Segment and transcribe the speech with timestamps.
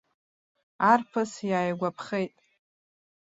[0.91, 2.33] Арԥыс иааигәаԥхеит.